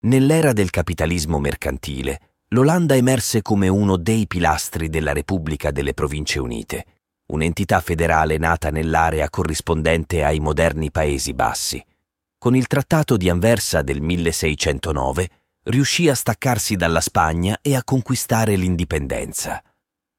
Nell'era 0.00 0.52
del 0.52 0.70
capitalismo 0.70 1.40
mercantile, 1.40 2.20
l'Olanda 2.50 2.94
emerse 2.94 3.42
come 3.42 3.66
uno 3.66 3.96
dei 3.96 4.28
pilastri 4.28 4.88
della 4.88 5.12
Repubblica 5.12 5.72
delle 5.72 5.92
Province 5.92 6.38
Unite, 6.38 6.84
un'entità 7.26 7.80
federale 7.80 8.38
nata 8.38 8.70
nell'area 8.70 9.28
corrispondente 9.28 10.22
ai 10.22 10.38
moderni 10.38 10.92
Paesi 10.92 11.34
Bassi. 11.34 11.84
Con 12.38 12.54
il 12.54 12.68
Trattato 12.68 13.16
di 13.16 13.28
Anversa 13.28 13.82
del 13.82 14.00
1609 14.00 15.28
riuscì 15.64 16.08
a 16.08 16.14
staccarsi 16.14 16.76
dalla 16.76 17.00
Spagna 17.00 17.58
e 17.60 17.74
a 17.74 17.82
conquistare 17.82 18.54
l'indipendenza. 18.54 19.60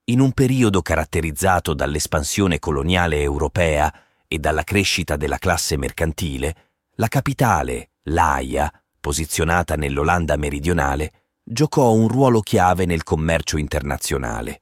In 0.10 0.20
un 0.20 0.34
periodo 0.34 0.82
caratterizzato 0.82 1.74
dall'espansione 1.74 2.60
coloniale 2.60 3.22
europea 3.22 3.94
e 4.28 4.40
dalla 4.40 4.64
crescita 4.64 5.16
della 5.16 5.38
classe 5.38 5.78
mercantile, 5.78 6.56
la 6.96 7.08
capitale, 7.08 7.92
l'Aia, 8.10 8.70
posizionata 9.00 9.76
nell'Olanda 9.76 10.36
meridionale, 10.36 11.12
giocò 11.44 11.92
un 11.92 12.08
ruolo 12.08 12.42
chiave 12.42 12.86
nel 12.86 13.04
commercio 13.04 13.58
internazionale. 13.58 14.62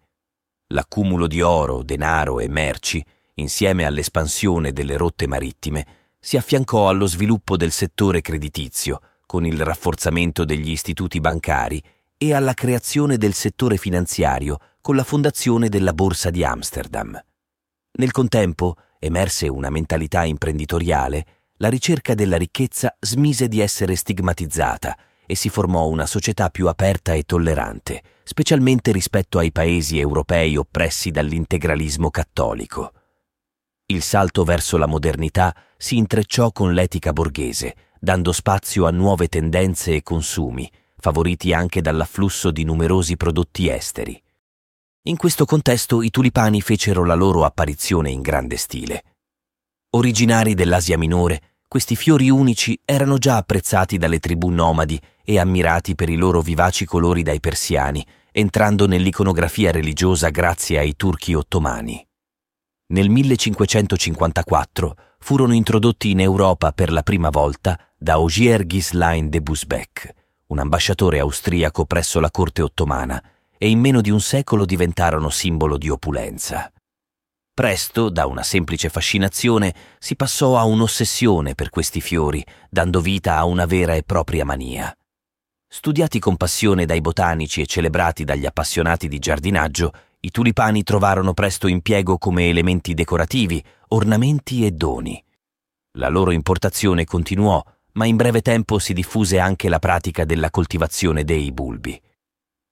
L'accumulo 0.67 1.27
di 1.27 1.41
oro, 1.41 1.83
denaro 1.83 2.39
e 2.39 2.47
merci, 2.47 3.03
insieme 3.35 3.85
all'espansione 3.85 4.71
delle 4.73 4.97
rotte 4.97 5.27
marittime, 5.27 5.85
si 6.19 6.37
affiancò 6.37 6.89
allo 6.89 7.07
sviluppo 7.07 7.57
del 7.57 7.71
settore 7.71 8.21
creditizio, 8.21 9.01
con 9.25 9.45
il 9.45 9.61
rafforzamento 9.61 10.45
degli 10.45 10.71
istituti 10.71 11.19
bancari 11.19 11.81
e 12.17 12.33
alla 12.33 12.53
creazione 12.53 13.17
del 13.17 13.33
settore 13.33 13.77
finanziario 13.77 14.57
con 14.81 14.95
la 14.95 15.03
fondazione 15.03 15.69
della 15.69 15.93
Borsa 15.93 16.29
di 16.29 16.43
Amsterdam. 16.43 17.21
Nel 17.91 18.11
contempo 18.11 18.75
emerse 18.99 19.47
una 19.47 19.69
mentalità 19.69 20.23
imprenditoriale, 20.23 21.25
la 21.57 21.69
ricerca 21.69 22.13
della 22.13 22.37
ricchezza 22.37 22.95
smise 22.99 23.47
di 23.47 23.59
essere 23.59 23.95
stigmatizzata 23.95 24.97
e 25.25 25.35
si 25.35 25.49
formò 25.49 25.87
una 25.87 26.05
società 26.05 26.49
più 26.49 26.67
aperta 26.67 27.13
e 27.13 27.23
tollerante, 27.23 28.01
specialmente 28.23 28.91
rispetto 28.91 29.39
ai 29.39 29.51
paesi 29.51 29.99
europei 29.99 30.55
oppressi 30.55 31.11
dall'integralismo 31.11 32.09
cattolico. 32.09 32.93
Il 33.87 34.01
salto 34.01 34.43
verso 34.43 34.77
la 34.77 34.85
modernità 34.85 35.55
si 35.77 35.97
intrecciò 35.97 36.51
con 36.51 36.73
l'etica 36.73 37.13
borghese, 37.13 37.75
dando 37.99 38.31
spazio 38.31 38.85
a 38.85 38.91
nuove 38.91 39.27
tendenze 39.27 39.95
e 39.95 40.03
consumi, 40.03 40.69
favoriti 40.97 41.53
anche 41.53 41.81
dall'afflusso 41.81 42.51
di 42.51 42.63
numerosi 42.63 43.17
prodotti 43.17 43.69
esteri. 43.69 44.21
In 45.03 45.15
questo 45.15 45.45
contesto 45.45 46.01
i 46.01 46.09
tulipani 46.09 46.61
fecero 46.61 47.05
la 47.05 47.15
loro 47.15 47.45
apparizione 47.45 48.11
in 48.11 48.21
grande 48.21 48.57
stile. 48.57 49.03
Originari 49.91 50.53
dell'Asia 50.53 50.97
minore, 50.97 51.41
questi 51.65 51.95
fiori 51.95 52.29
unici 52.29 52.77
erano 52.83 53.17
già 53.17 53.37
apprezzati 53.37 53.97
dalle 53.97 54.19
tribù 54.19 54.49
nomadi 54.49 54.99
e 55.23 55.39
ammirati 55.39 55.95
per 55.95 56.09
i 56.09 56.17
loro 56.17 56.41
vivaci 56.41 56.83
colori 56.83 57.23
dai 57.23 57.39
persiani, 57.39 58.05
entrando 58.33 58.85
nell'iconografia 58.85 59.71
religiosa 59.71 60.29
grazie 60.29 60.79
ai 60.79 60.97
turchi 60.97 61.33
ottomani. 61.33 62.05
Nel 62.87 63.09
1554 63.09 64.95
furono 65.19 65.53
introdotti 65.53 66.11
in 66.11 66.19
Europa 66.19 66.73
per 66.73 66.91
la 66.91 67.01
prima 67.01 67.29
volta 67.29 67.79
da 67.97 68.19
Ogier 68.19 68.65
Ghislain 68.65 69.29
de 69.29 69.41
Busbeck, 69.41 70.13
un 70.47 70.59
ambasciatore 70.59 71.19
austriaco 71.19 71.85
presso 71.85 72.19
la 72.19 72.29
corte 72.29 72.61
ottomana, 72.61 73.23
e 73.57 73.69
in 73.69 73.79
meno 73.79 74.01
di 74.01 74.09
un 74.09 74.19
secolo 74.19 74.65
diventarono 74.65 75.29
simbolo 75.29 75.77
di 75.77 75.89
opulenza. 75.89 76.71
Presto, 77.57 78.09
da 78.09 78.27
una 78.27 78.43
semplice 78.43 78.87
fascinazione, 78.87 79.73
si 79.97 80.15
passò 80.15 80.59
a 80.59 80.63
un'ossessione 80.65 81.55
per 81.55 81.71
questi 81.71 82.01
fiori, 82.01 82.45
dando 82.69 83.01
vita 83.01 83.37
a 83.37 83.45
una 83.45 83.65
vera 83.65 83.95
e 83.95 84.03
propria 84.03 84.45
mania. 84.45 84.95
Studiati 85.67 86.19
con 86.19 86.37
passione 86.37 86.85
dai 86.85 87.01
botanici 87.01 87.61
e 87.61 87.65
celebrati 87.65 88.25
dagli 88.25 88.45
appassionati 88.45 89.07
di 89.07 89.17
giardinaggio, 89.17 89.91
i 90.19 90.29
tulipani 90.29 90.83
trovarono 90.83 91.33
presto 91.33 91.65
impiego 91.65 92.19
come 92.19 92.47
elementi 92.47 92.93
decorativi, 92.93 93.65
ornamenti 93.87 94.63
e 94.63 94.69
doni. 94.69 95.19
La 95.93 96.09
loro 96.09 96.29
importazione 96.29 97.05
continuò, 97.05 97.59
ma 97.93 98.05
in 98.05 98.17
breve 98.17 98.43
tempo 98.43 98.77
si 98.77 98.93
diffuse 98.93 99.39
anche 99.39 99.67
la 99.67 99.79
pratica 99.79 100.25
della 100.25 100.51
coltivazione 100.51 101.23
dei 101.23 101.51
bulbi. 101.51 101.99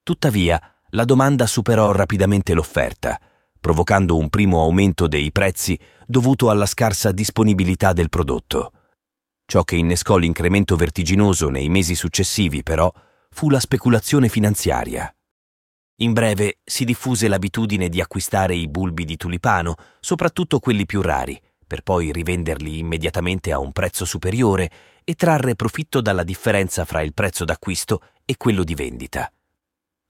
Tuttavia, 0.03 0.62
la 0.90 1.06
domanda 1.06 1.47
superò 1.47 1.91
rapidamente 1.91 2.53
l'offerta, 2.53 3.19
provocando 3.65 4.15
un 4.15 4.29
primo 4.29 4.61
aumento 4.61 5.07
dei 5.07 5.31
prezzi 5.31 5.75
dovuto 6.05 6.51
alla 6.51 6.67
scarsa 6.67 7.11
disponibilità 7.11 7.93
del 7.93 8.09
prodotto. 8.09 8.71
Ciò 9.43 9.63
che 9.63 9.75
innescò 9.75 10.17
l'incremento 10.17 10.75
vertiginoso 10.75 11.49
nei 11.49 11.67
mesi 11.67 11.95
successivi, 11.95 12.61
però, 12.61 12.93
fu 13.31 13.49
la 13.49 13.59
speculazione 13.59 14.29
finanziaria. 14.29 15.11
In 16.01 16.13
breve 16.13 16.59
si 16.63 16.85
diffuse 16.85 17.27
l'abitudine 17.27 17.89
di 17.89 17.99
acquistare 18.01 18.53
i 18.53 18.67
bulbi 18.67 19.03
di 19.03 19.17
tulipano, 19.17 19.73
soprattutto 19.99 20.59
quelli 20.59 20.85
più 20.85 21.01
rari, 21.01 21.41
per 21.65 21.81
poi 21.81 22.11
rivenderli 22.11 22.77
immediatamente 22.77 23.51
a 23.51 23.57
un 23.57 23.71
prezzo 23.71 24.05
superiore 24.05 24.69
e 25.03 25.15
trarre 25.15 25.55
profitto 25.55 26.01
dalla 26.01 26.23
differenza 26.23 26.85
fra 26.85 27.01
il 27.01 27.15
prezzo 27.15 27.45
d'acquisto 27.45 27.99
e 28.25 28.37
quello 28.37 28.63
di 28.63 28.75
vendita. 28.75 29.27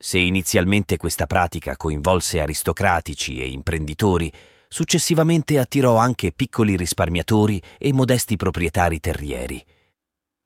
Se 0.05 0.19
inizialmente 0.19 0.97
questa 0.97 1.25
pratica 1.25 1.75
coinvolse 1.75 2.39
aristocratici 2.39 3.41
e 3.41 3.49
imprenditori, 3.49 4.31
successivamente 4.67 5.57
attirò 5.57 5.95
anche 5.97 6.31
piccoli 6.31 6.77
risparmiatori 6.77 7.59
e 7.79 7.91
modesti 7.91 8.35
proprietari 8.35 8.99
terrieri. 8.99 9.65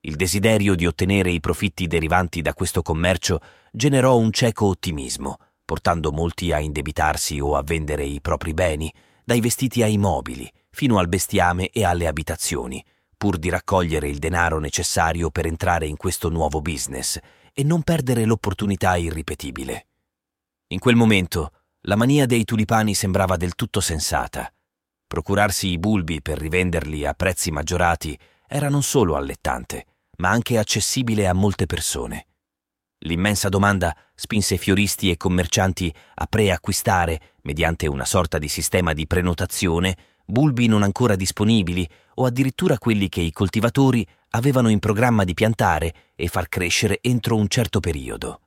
Il 0.00 0.16
desiderio 0.16 0.74
di 0.74 0.86
ottenere 0.86 1.30
i 1.30 1.40
profitti 1.40 1.86
derivanti 1.86 2.40
da 2.40 2.54
questo 2.54 2.80
commercio 2.80 3.38
generò 3.70 4.16
un 4.16 4.32
cieco 4.32 4.64
ottimismo, 4.64 5.36
portando 5.62 6.10
molti 6.10 6.52
a 6.52 6.58
indebitarsi 6.58 7.38
o 7.38 7.54
a 7.54 7.62
vendere 7.62 8.04
i 8.04 8.22
propri 8.22 8.54
beni, 8.54 8.90
dai 9.22 9.40
vestiti 9.40 9.82
ai 9.82 9.98
mobili, 9.98 10.50
fino 10.70 10.98
al 10.98 11.08
bestiame 11.08 11.68
e 11.68 11.84
alle 11.84 12.06
abitazioni, 12.06 12.82
pur 13.14 13.36
di 13.36 13.50
raccogliere 13.50 14.08
il 14.08 14.16
denaro 14.16 14.58
necessario 14.58 15.28
per 15.28 15.44
entrare 15.44 15.86
in 15.86 15.98
questo 15.98 16.30
nuovo 16.30 16.62
business 16.62 17.20
e 17.60 17.62
non 17.62 17.82
perdere 17.82 18.24
l'opportunità 18.24 18.96
irripetibile. 18.96 19.88
In 20.68 20.78
quel 20.78 20.96
momento 20.96 21.52
la 21.82 21.94
mania 21.94 22.24
dei 22.24 22.44
tulipani 22.44 22.94
sembrava 22.94 23.36
del 23.36 23.54
tutto 23.54 23.80
sensata. 23.80 24.50
Procurarsi 25.06 25.68
i 25.68 25.78
bulbi 25.78 26.22
per 26.22 26.38
rivenderli 26.38 27.04
a 27.04 27.12
prezzi 27.12 27.50
maggiorati 27.50 28.18
era 28.48 28.70
non 28.70 28.82
solo 28.82 29.14
allettante, 29.14 29.84
ma 30.18 30.30
anche 30.30 30.56
accessibile 30.56 31.28
a 31.28 31.34
molte 31.34 31.66
persone. 31.66 32.28
L'immensa 33.00 33.50
domanda 33.50 33.94
spinse 34.14 34.56
fioristi 34.56 35.10
e 35.10 35.18
commercianti 35.18 35.94
a 36.14 36.26
preacquistare, 36.26 37.34
mediante 37.42 37.86
una 37.86 38.06
sorta 38.06 38.38
di 38.38 38.48
sistema 38.48 38.94
di 38.94 39.06
prenotazione, 39.06 39.96
bulbi 40.24 40.66
non 40.66 40.82
ancora 40.82 41.14
disponibili 41.14 41.86
o 42.14 42.24
addirittura 42.24 42.78
quelli 42.78 43.10
che 43.10 43.20
i 43.20 43.32
coltivatori 43.32 44.06
avevano 44.30 44.68
in 44.68 44.78
programma 44.78 45.24
di 45.24 45.34
piantare 45.34 45.94
e 46.14 46.28
far 46.28 46.48
crescere 46.48 46.98
entro 47.00 47.36
un 47.36 47.48
certo 47.48 47.80
periodo. 47.80 48.40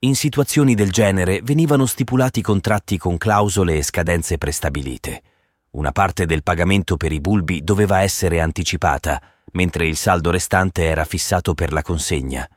In 0.00 0.14
situazioni 0.14 0.74
del 0.74 0.92
genere 0.92 1.40
venivano 1.42 1.84
stipulati 1.86 2.40
contratti 2.40 2.98
con 2.98 3.18
clausole 3.18 3.76
e 3.76 3.82
scadenze 3.82 4.38
prestabilite. 4.38 5.22
Una 5.70 5.92
parte 5.92 6.24
del 6.24 6.42
pagamento 6.42 6.96
per 6.96 7.12
i 7.12 7.20
bulbi 7.20 7.64
doveva 7.64 8.00
essere 8.00 8.40
anticipata, 8.40 9.20
mentre 9.52 9.86
il 9.86 9.96
saldo 9.96 10.30
restante 10.30 10.84
era 10.84 11.04
fissato 11.04 11.54
per 11.54 11.72
la 11.72 11.82
consegna. 11.82 12.48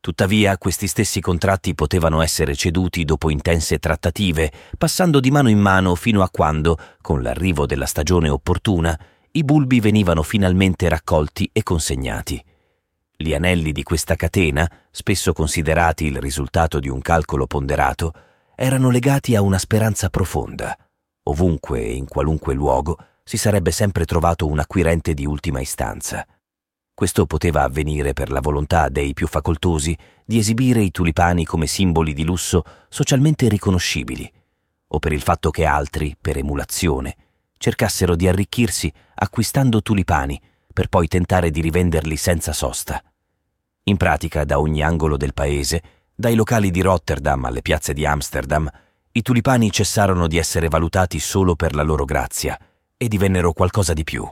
Tuttavia, 0.00 0.56
questi 0.56 0.86
stessi 0.86 1.20
contratti 1.20 1.74
potevano 1.74 2.22
essere 2.22 2.54
ceduti 2.54 3.04
dopo 3.04 3.28
intense 3.28 3.78
trattative, 3.78 4.52
passando 4.78 5.18
di 5.18 5.30
mano 5.30 5.48
in 5.48 5.58
mano 5.58 5.96
fino 5.96 6.22
a 6.22 6.30
quando, 6.30 6.78
con 7.00 7.22
l'arrivo 7.22 7.66
della 7.66 7.86
stagione 7.86 8.28
opportuna, 8.28 8.98
i 9.36 9.44
bulbi 9.44 9.80
venivano 9.80 10.22
finalmente 10.22 10.88
raccolti 10.88 11.50
e 11.52 11.62
consegnati. 11.62 12.42
Gli 13.14 13.34
anelli 13.34 13.72
di 13.72 13.82
questa 13.82 14.14
catena, 14.14 14.70
spesso 14.90 15.34
considerati 15.34 16.06
il 16.06 16.18
risultato 16.20 16.80
di 16.80 16.88
un 16.88 17.02
calcolo 17.02 17.46
ponderato, 17.46 18.12
erano 18.54 18.88
legati 18.88 19.36
a 19.36 19.42
una 19.42 19.58
speranza 19.58 20.08
profonda. 20.08 20.74
Ovunque 21.24 21.80
e 21.80 21.92
in 21.92 22.08
qualunque 22.08 22.54
luogo 22.54 22.98
si 23.24 23.36
sarebbe 23.36 23.72
sempre 23.72 24.06
trovato 24.06 24.46
un 24.46 24.58
acquirente 24.58 25.12
di 25.12 25.26
ultima 25.26 25.60
istanza. 25.60 26.26
Questo 26.94 27.26
poteva 27.26 27.62
avvenire 27.62 28.14
per 28.14 28.30
la 28.30 28.40
volontà 28.40 28.88
dei 28.88 29.12
più 29.12 29.26
facoltosi 29.26 29.94
di 30.24 30.38
esibire 30.38 30.80
i 30.80 30.90
tulipani 30.90 31.44
come 31.44 31.66
simboli 31.66 32.14
di 32.14 32.24
lusso 32.24 32.62
socialmente 32.88 33.50
riconoscibili, 33.50 34.32
o 34.88 34.98
per 34.98 35.12
il 35.12 35.20
fatto 35.20 35.50
che 35.50 35.66
altri, 35.66 36.16
per 36.18 36.38
emulazione, 36.38 37.16
cercassero 37.66 38.14
di 38.14 38.28
arricchirsi 38.28 38.92
acquistando 39.14 39.82
tulipani 39.82 40.40
per 40.72 40.86
poi 40.86 41.08
tentare 41.08 41.50
di 41.50 41.60
rivenderli 41.60 42.16
senza 42.16 42.52
sosta. 42.52 43.02
In 43.88 43.96
pratica, 43.96 44.44
da 44.44 44.60
ogni 44.60 44.84
angolo 44.84 45.16
del 45.16 45.34
paese, 45.34 45.82
dai 46.14 46.36
locali 46.36 46.70
di 46.70 46.80
Rotterdam 46.80 47.44
alle 47.44 47.62
piazze 47.62 47.92
di 47.92 48.06
Amsterdam, 48.06 48.70
i 49.10 49.20
tulipani 49.20 49.72
cessarono 49.72 50.28
di 50.28 50.38
essere 50.38 50.68
valutati 50.68 51.18
solo 51.18 51.56
per 51.56 51.74
la 51.74 51.82
loro 51.82 52.04
grazia 52.04 52.56
e 52.96 53.08
divennero 53.08 53.52
qualcosa 53.52 53.92
di 53.94 54.04
più 54.04 54.24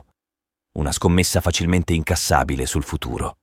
una 0.75 0.91
scommessa 0.93 1.41
facilmente 1.41 1.93
incassabile 1.93 2.65
sul 2.65 2.83
futuro. 2.83 3.37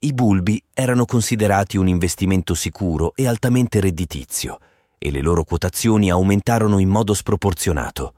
I 0.00 0.12
bulbi 0.12 0.62
erano 0.74 1.06
considerati 1.06 1.78
un 1.78 1.88
investimento 1.88 2.54
sicuro 2.54 3.14
e 3.14 3.26
altamente 3.26 3.80
redditizio 3.80 4.58
e 4.98 5.10
le 5.10 5.22
loro 5.22 5.44
quotazioni 5.44 6.10
aumentarono 6.10 6.78
in 6.78 6.88
modo 6.88 7.12
sproporzionato. 7.12 8.14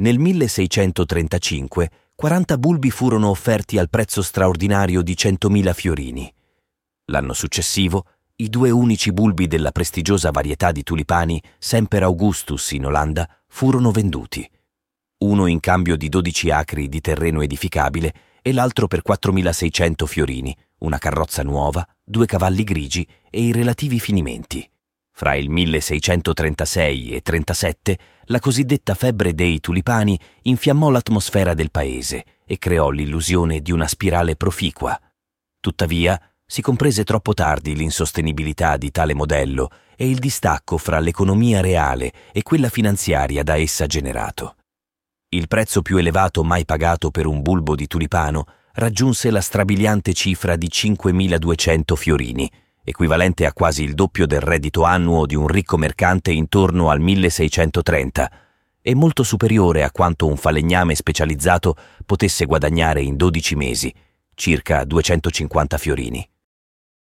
Nel 0.00 0.16
1635 0.20 1.90
40 2.14 2.56
bulbi 2.58 2.88
furono 2.88 3.30
offerti 3.30 3.78
al 3.78 3.90
prezzo 3.90 4.22
straordinario 4.22 5.02
di 5.02 5.14
100.000 5.14 5.74
fiorini. 5.74 6.32
L'anno 7.06 7.32
successivo, 7.32 8.04
i 8.36 8.48
due 8.48 8.70
unici 8.70 9.10
bulbi 9.10 9.48
della 9.48 9.72
prestigiosa 9.72 10.30
varietà 10.30 10.70
di 10.70 10.84
tulipani 10.84 11.42
Semper 11.58 12.04
Augustus 12.04 12.70
in 12.70 12.86
Olanda 12.86 13.28
furono 13.48 13.90
venduti. 13.90 14.48
Uno 15.24 15.46
in 15.46 15.58
cambio 15.58 15.96
di 15.96 16.08
12 16.08 16.50
acri 16.50 16.88
di 16.88 17.00
terreno 17.00 17.40
edificabile 17.40 18.14
e 18.40 18.52
l'altro 18.52 18.86
per 18.86 19.02
4.600 19.04 20.06
fiorini, 20.06 20.56
una 20.78 20.98
carrozza 20.98 21.42
nuova, 21.42 21.84
due 22.04 22.26
cavalli 22.26 22.62
grigi 22.62 23.04
e 23.28 23.42
i 23.42 23.50
relativi 23.50 23.98
finimenti. 23.98 24.68
Fra 25.18 25.34
il 25.34 25.50
1636 25.50 27.10
e 27.10 27.22
37 27.22 27.98
la 28.26 28.38
cosiddetta 28.38 28.94
febbre 28.94 29.34
dei 29.34 29.58
tulipani 29.58 30.16
infiammò 30.42 30.90
l'atmosfera 30.90 31.54
del 31.54 31.72
paese 31.72 32.24
e 32.46 32.56
creò 32.56 32.90
l'illusione 32.90 33.58
di 33.58 33.72
una 33.72 33.88
spirale 33.88 34.36
proficua. 34.36 34.96
Tuttavia, 35.58 36.16
si 36.46 36.62
comprese 36.62 37.02
troppo 37.02 37.34
tardi 37.34 37.74
l'insostenibilità 37.74 38.76
di 38.76 38.92
tale 38.92 39.12
modello 39.12 39.70
e 39.96 40.08
il 40.08 40.20
distacco 40.20 40.78
fra 40.78 41.00
l'economia 41.00 41.60
reale 41.60 42.12
e 42.30 42.44
quella 42.44 42.68
finanziaria 42.68 43.42
da 43.42 43.56
essa 43.56 43.86
generato. 43.86 44.54
Il 45.30 45.48
prezzo 45.48 45.82
più 45.82 45.96
elevato 45.96 46.44
mai 46.44 46.64
pagato 46.64 47.10
per 47.10 47.26
un 47.26 47.42
bulbo 47.42 47.74
di 47.74 47.88
tulipano 47.88 48.44
raggiunse 48.74 49.32
la 49.32 49.40
strabiliante 49.40 50.12
cifra 50.12 50.54
di 50.54 50.68
5.200 50.68 51.96
fiorini, 51.96 52.48
equivalente 52.88 53.46
a 53.46 53.52
quasi 53.52 53.82
il 53.84 53.94
doppio 53.94 54.26
del 54.26 54.40
reddito 54.40 54.82
annuo 54.82 55.26
di 55.26 55.34
un 55.34 55.46
ricco 55.46 55.76
mercante 55.76 56.32
intorno 56.32 56.90
al 56.90 57.00
1630, 57.00 58.30
e 58.80 58.94
molto 58.94 59.22
superiore 59.22 59.82
a 59.82 59.90
quanto 59.90 60.26
un 60.26 60.36
falegname 60.36 60.94
specializzato 60.94 61.76
potesse 62.06 62.46
guadagnare 62.46 63.02
in 63.02 63.16
12 63.16 63.54
mesi, 63.56 63.94
circa 64.34 64.84
250 64.84 65.76
fiorini. 65.76 66.28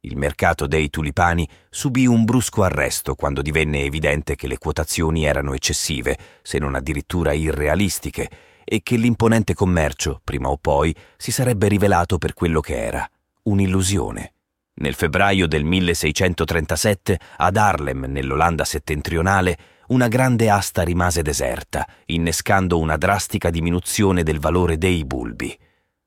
Il 0.01 0.17
mercato 0.17 0.67
dei 0.67 0.89
tulipani 0.89 1.47
subì 1.69 2.05
un 2.05 2.23
brusco 2.23 2.63
arresto 2.63 3.15
quando 3.15 3.41
divenne 3.41 3.83
evidente 3.83 4.35
che 4.35 4.47
le 4.47 4.57
quotazioni 4.57 5.25
erano 5.25 5.53
eccessive, 5.53 6.17
se 6.41 6.57
non 6.57 6.75
addirittura 6.75 7.33
irrealistiche, 7.33 8.29
e 8.63 8.81
che 8.81 8.97
l'imponente 8.97 9.53
commercio, 9.53 10.21
prima 10.23 10.49
o 10.49 10.57
poi, 10.57 10.95
si 11.17 11.31
sarebbe 11.31 11.67
rivelato 11.67 12.17
per 12.17 12.33
quello 12.33 12.61
che 12.61 12.77
era, 12.77 13.09
un'illusione. 13.43 14.33
Nel 14.79 14.93
febbraio 14.93 15.45
del 15.45 15.65
1637, 15.65 17.19
ad 17.37 17.57
Harlem, 17.57 18.05
nell'Olanda 18.07 18.63
settentrionale, 18.63 19.57
una 19.87 20.07
grande 20.07 20.49
asta 20.49 20.83
rimase 20.83 21.21
deserta, 21.21 21.85
innescando 22.05 22.79
una 22.79 22.95
drastica 22.95 23.49
diminuzione 23.49 24.23
del 24.23 24.39
valore 24.39 24.77
dei 24.77 25.03
bulbi. 25.03 25.57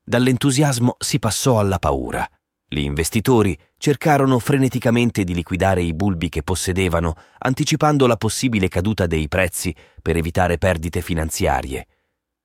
Dall'entusiasmo 0.03 0.95
si 0.97 1.19
passò 1.19 1.59
alla 1.59 1.77
paura. 1.77 2.27
Gli 2.67 2.79
investitori 2.79 3.55
cercarono 3.77 4.39
freneticamente 4.39 5.23
di 5.23 5.35
liquidare 5.35 5.83
i 5.83 5.93
bulbi 5.93 6.29
che 6.29 6.41
possedevano, 6.41 7.13
anticipando 7.39 8.07
la 8.07 8.17
possibile 8.17 8.69
caduta 8.69 9.05
dei 9.05 9.27
prezzi 9.27 9.75
per 10.01 10.17
evitare 10.17 10.57
perdite 10.57 11.01
finanziarie. 11.01 11.87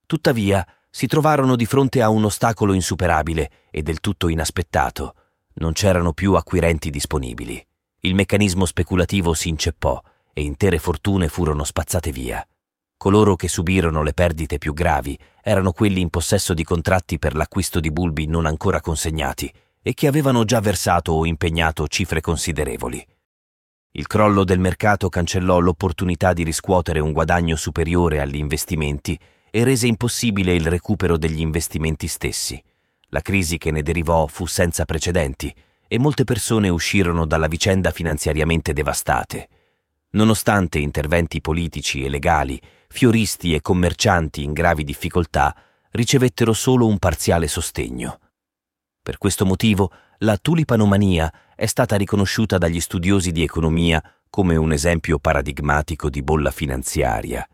Tuttavia, 0.05 0.67
si 0.91 1.07
trovarono 1.07 1.57
di 1.57 1.65
fronte 1.65 2.03
a 2.03 2.11
un 2.11 2.25
ostacolo 2.25 2.75
insuperabile 2.75 3.51
e 3.71 3.81
del 3.81 4.01
tutto 4.01 4.29
inaspettato 4.29 5.15
non 5.59 5.73
c'erano 5.73 6.13
più 6.13 6.35
acquirenti 6.35 6.91
disponibili. 6.91 7.65
Il 8.01 8.15
meccanismo 8.15 8.65
speculativo 8.65 9.35
si 9.35 9.49
inceppò 9.49 10.01
e 10.33 10.43
intere 10.43 10.79
fortune 10.79 11.29
furono 11.29 11.65
spazzate 11.65 12.13
via. 12.13 12.47
Coloro 12.97 13.37
che 13.37 13.49
subirono 13.49 14.03
le 14.03 14.13
perdite 14.13 14.59
più 14.59 14.73
gravi 14.73 15.19
erano 15.43 15.73
quelli 15.73 16.01
in 16.01 16.11
possesso 16.11 16.55
di 16.55 16.65
contratti 16.65 17.19
per 17.19 17.35
l'acquisto 17.35 17.81
di 17.81 17.93
bulbi 17.93 18.27
non 18.27 18.47
ancora 18.47 18.81
consegnati 18.81 19.53
e 19.83 19.95
che 19.95 20.07
avevano 20.07 20.45
già 20.45 20.61
versato 20.61 21.13
o 21.13 21.25
impegnato 21.25 21.87
cifre 21.87 22.21
considerevoli. 22.21 23.05
Il 23.93 24.07
crollo 24.07 24.45
del 24.45 24.59
mercato 24.59 25.09
cancellò 25.09 25.59
l'opportunità 25.61 26.33
di 26.33 26.43
riscuotere 26.43 27.01
un 27.01 27.13
guadagno 27.13 27.57
superiore 27.57 28.21
agli 28.21 28.37
investimenti 28.37 29.19
e 29.51 29.65
rese 29.65 29.87
impossibile 29.87 30.55
il 30.55 30.67
recupero 30.67 31.17
degli 31.17 31.41
investimenti 31.41 32.07
stessi. 32.07 32.63
La 33.11 33.21
crisi 33.21 33.57
che 33.57 33.71
ne 33.71 33.83
derivò 33.83 34.27
fu 34.27 34.45
senza 34.47 34.85
precedenti 34.85 35.55
e 35.87 35.99
molte 35.99 36.25
persone 36.25 36.69
uscirono 36.69 37.25
dalla 37.25 37.47
vicenda 37.47 37.91
finanziariamente 37.91 38.75
devastate. 38.75 39.49
Nonostante 40.11 40.79
interventi 40.79 41.41
politici 41.41 42.05
e 42.05 42.11
legali, 42.11 42.61
fioristi 42.89 43.55
e 43.55 43.63
commercianti 43.63 44.43
in 44.43 44.53
gravi 44.53 44.85
difficoltà 44.85 45.55
ricevettero 45.93 46.53
solo 46.53 46.87
un 46.87 46.99
parziale 46.99 47.49
sostegno. 47.49 48.21
Per 49.03 49.17
questo 49.17 49.47
motivo 49.47 49.91
la 50.19 50.37
tulipanomania 50.37 51.33
è 51.57 51.67
stata 51.67 51.97
riconosciuta 51.97 52.59
dagli 52.59 52.81
studiosi 52.81 53.33
di 53.33 53.43
economia 53.43 54.03
come 54.29 54.57
un 54.57 54.73
esempio 54.73 55.19
paradigmatico 55.19 56.11
di 56.11 56.23
bolla 56.23 56.51
finanziaria, 56.51 57.49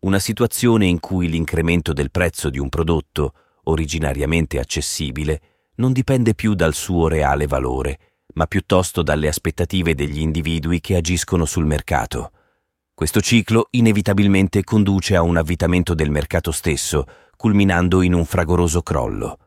una 0.00 0.18
situazione 0.18 0.86
in 0.86 0.98
cui 0.98 1.28
l'incremento 1.28 1.92
del 1.92 2.10
prezzo 2.10 2.50
di 2.50 2.58
un 2.58 2.68
prodotto 2.68 3.34
originariamente 3.68 4.58
accessibile, 4.58 5.40
non 5.76 5.92
dipende 5.92 6.34
più 6.34 6.54
dal 6.54 6.74
suo 6.74 7.08
reale 7.08 7.46
valore, 7.46 7.98
ma 8.34 8.46
piuttosto 8.46 9.02
dalle 9.02 9.28
aspettative 9.28 9.94
degli 9.94 10.20
individui 10.20 10.80
che 10.80 10.96
agiscono 10.96 11.44
sul 11.44 11.64
mercato. 11.64 12.32
Questo 12.92 13.20
ciclo 13.20 13.68
inevitabilmente 13.70 14.64
conduce 14.64 15.14
a 15.14 15.22
un 15.22 15.36
avvitamento 15.36 15.94
del 15.94 16.10
mercato 16.10 16.50
stesso, 16.50 17.06
culminando 17.36 18.02
in 18.02 18.12
un 18.12 18.24
fragoroso 18.24 18.82
crollo. 18.82 19.38